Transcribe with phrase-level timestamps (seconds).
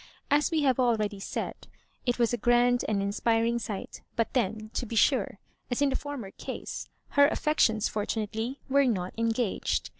[0.31, 1.67] As we have al ready said,
[2.07, 5.37] it was a grand and inspiring sight; but then, to be sure,
[5.69, 9.89] as in the former case, her affections, fortunately, were not engaged.